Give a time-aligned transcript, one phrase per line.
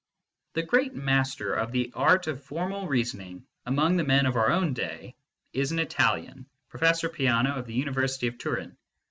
[0.55, 4.73] The great master of the art of formal reasoning, among the men of our own
[4.73, 5.13] day,
[5.53, 8.75] is an Italian, Professor Peano, of the University of Turin.